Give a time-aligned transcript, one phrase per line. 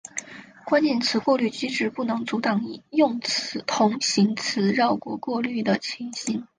[0.65, 2.59] 关键词过滤机制不能阻挡
[2.89, 3.19] 用
[3.67, 6.47] 同形词绕过过滤的情形。